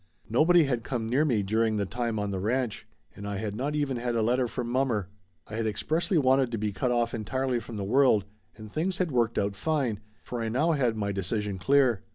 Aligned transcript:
Nobody 0.27 0.63
had 0.63 0.83
come 0.83 1.07
near 1.07 1.23
me 1.25 1.43
during 1.43 1.77
the 1.77 1.85
time 1.85 2.17
on 2.17 2.31
the 2.31 2.39
ranch, 2.39 2.87
and 3.15 3.27
I 3.27 3.37
had 3.37 3.55
not 3.55 3.75
even 3.75 3.97
had 3.97 4.15
a 4.15 4.23
letter 4.23 4.47
from 4.47 4.67
mommer. 4.67 5.09
I 5.45 5.55
had 5.57 5.67
expressly 5.67 6.17
wanted 6.17 6.51
to 6.53 6.57
be 6.57 6.71
cut 6.71 6.89
off 6.89 7.13
entirely 7.13 7.59
from 7.59 7.77
the 7.77 7.83
world, 7.83 8.25
and 8.55 8.71
things 8.73 8.97
had 8.97 9.11
worked 9.11 9.37
out 9.37 9.55
fine, 9.55 9.99
for 10.23 10.41
I 10.41 10.49
now 10.49 10.71
had 10.71 10.97
my 10.97 11.11
decision 11.11 11.59
clear. 11.59 12.01